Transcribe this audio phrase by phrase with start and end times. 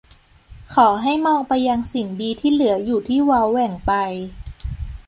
[0.73, 3.93] ขอให้มองไปยังสิ่งดีที่เหลืออยู่ที่เว้าแหว่งไป